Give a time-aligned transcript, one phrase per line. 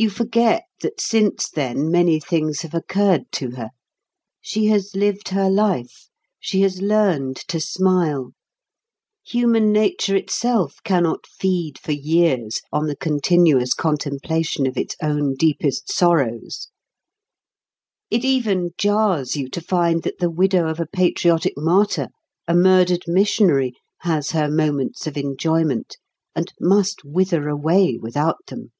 [0.00, 3.70] You forget that since then many things have occurred to her.
[4.40, 8.30] She has lived her life; she has learned to smile;
[9.26, 15.92] human nature itself cannot feed for years on the continuous contemplation of its own deepest
[15.92, 16.68] sorrows.
[18.08, 22.06] It even jars you to find that the widow of a patriotic martyr,
[22.46, 23.72] a murdered missionary,
[24.02, 25.96] has her moments of enjoyment,
[26.36, 28.70] and must wither away without them.